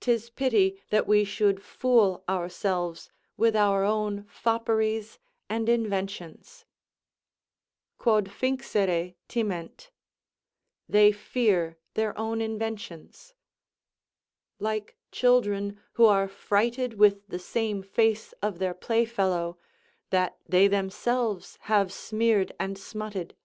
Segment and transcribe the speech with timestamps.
[0.00, 5.18] 'Tis pity that we should fool ourselves with our own fopperies
[5.50, 6.64] and inventions,
[7.98, 9.90] Quod finxere, timent,
[10.88, 13.34] "They fear their own inventions,"
[14.58, 19.58] like children who are frighted with the same face of their playfellow,
[20.08, 23.36] that they themselves have smeared and smutted.